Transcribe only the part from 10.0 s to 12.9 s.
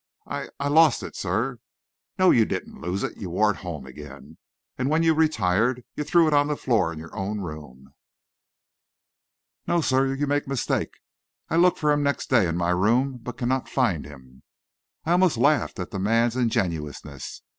You make mistake. I look for him next day in my